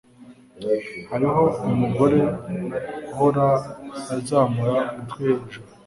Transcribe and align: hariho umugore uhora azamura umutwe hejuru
hariho 1.09 1.41
umugore 1.69 2.19
uhora 3.09 3.45
azamura 4.15 4.75
umutwe 4.93 5.19
hejuru 5.29 5.67